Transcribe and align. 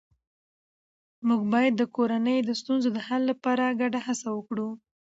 موږ 1.27 1.41
باید 1.53 1.73
د 1.77 1.83
کورنۍ 1.95 2.37
د 2.43 2.49
ستونزو 2.61 2.87
د 2.93 2.97
حل 3.07 3.21
لپاره 3.31 3.77
ګډه 3.81 3.99
هڅه 4.07 4.29
وکړو 4.37 4.69